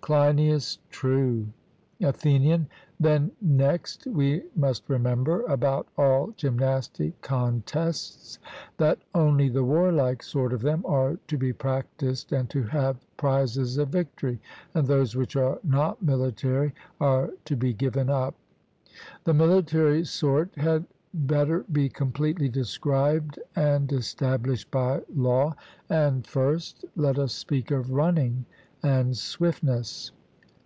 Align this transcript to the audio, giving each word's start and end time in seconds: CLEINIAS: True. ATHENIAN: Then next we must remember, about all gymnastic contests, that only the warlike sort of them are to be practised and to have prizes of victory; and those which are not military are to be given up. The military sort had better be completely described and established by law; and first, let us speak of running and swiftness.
CLEINIAS: 0.00 0.78
True. 0.88 1.48
ATHENIAN: 2.00 2.66
Then 2.98 3.30
next 3.42 4.06
we 4.06 4.42
must 4.56 4.88
remember, 4.88 5.42
about 5.42 5.86
all 5.98 6.32
gymnastic 6.34 7.20
contests, 7.20 8.38
that 8.78 8.98
only 9.14 9.50
the 9.50 9.64
warlike 9.64 10.22
sort 10.22 10.54
of 10.54 10.62
them 10.62 10.82
are 10.88 11.18
to 11.26 11.36
be 11.36 11.52
practised 11.52 12.32
and 12.32 12.48
to 12.48 12.62
have 12.62 13.04
prizes 13.18 13.76
of 13.76 13.90
victory; 13.90 14.40
and 14.72 14.86
those 14.86 15.14
which 15.14 15.36
are 15.36 15.58
not 15.62 16.00
military 16.02 16.72
are 16.98 17.28
to 17.44 17.54
be 17.54 17.74
given 17.74 18.08
up. 18.08 18.34
The 19.24 19.34
military 19.34 20.04
sort 20.04 20.54
had 20.54 20.86
better 21.12 21.66
be 21.70 21.90
completely 21.90 22.48
described 22.48 23.38
and 23.54 23.92
established 23.92 24.70
by 24.70 25.02
law; 25.14 25.54
and 25.90 26.26
first, 26.26 26.86
let 26.96 27.18
us 27.18 27.34
speak 27.34 27.70
of 27.70 27.90
running 27.90 28.46
and 28.80 29.16
swiftness. 29.16 30.12